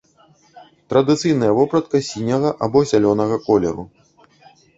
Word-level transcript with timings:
Традыцыйная 0.93 1.49
вопратка 1.59 2.01
сіняга 2.09 2.49
або 2.69 2.79
зялёнага 2.93 3.39
колеру. 3.47 3.87